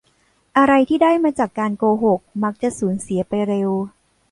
[0.57, 3.69] อะไรที่ได้มาจากการโกหกมักจะสูญเสียไปเร็ว